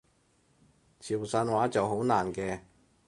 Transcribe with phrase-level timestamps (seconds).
[0.99, 2.61] 潮汕話就好難嘅